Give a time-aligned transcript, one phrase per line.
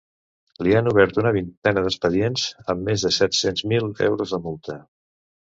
[0.67, 4.81] Li han obert una vintena d’expedients, amb més de set-cents mil euros de multa.